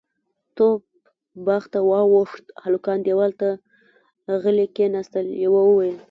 [0.55, 0.81] توپ
[1.45, 3.47] باغ ته واوښت، هلکان دېوال ته
[4.43, 5.97] غلي کېناستل، يوه وويل: